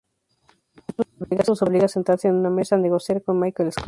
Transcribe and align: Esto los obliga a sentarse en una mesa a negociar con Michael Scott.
Esto 1.29 1.51
los 1.51 1.61
obliga 1.61 1.85
a 1.85 1.87
sentarse 1.87 2.27
en 2.27 2.33
una 2.37 2.49
mesa 2.49 2.73
a 2.75 2.79
negociar 2.79 3.21
con 3.21 3.39
Michael 3.39 3.71
Scott. 3.71 3.79